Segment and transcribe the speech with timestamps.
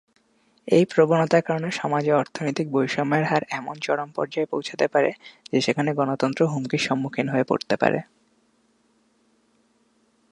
[0.67, 5.11] এই প্রবণতার কারণে সমাজে অর্থনৈতিক বৈষম্যের হার এমন চরম পর্যায়ে পৌঁছাতে পারে,
[5.53, 7.99] যে সেখানে গণতন্ত্র হুমকির সম্মুখীন হয়ে পড়তে পারে।